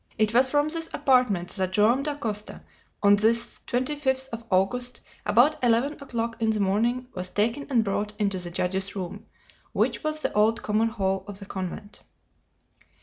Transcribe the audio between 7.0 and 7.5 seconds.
was